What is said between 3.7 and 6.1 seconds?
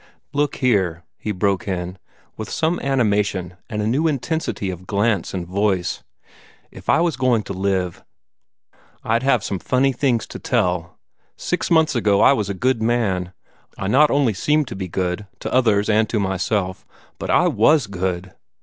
a new intensity of glance and voice.